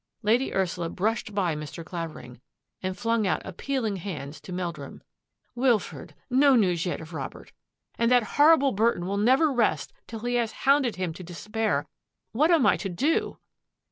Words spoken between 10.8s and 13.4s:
him to despair! What am I to do?